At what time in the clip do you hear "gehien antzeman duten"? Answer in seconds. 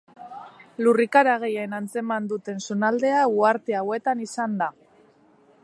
1.43-2.63